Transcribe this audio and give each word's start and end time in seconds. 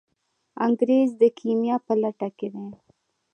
انګریز 0.65 1.09
د 1.21 1.23
کیمیا 1.39 1.75
په 1.85 1.93
لټه 2.01 2.29
کې 2.37 2.47
دی. 2.53 2.67